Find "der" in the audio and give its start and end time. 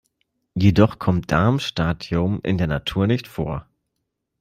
2.57-2.65